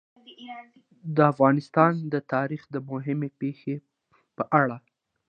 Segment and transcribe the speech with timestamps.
[1.15, 3.75] د افغانستان د تاریخ د مهمې پېښې
[4.35, 4.77] په اړه.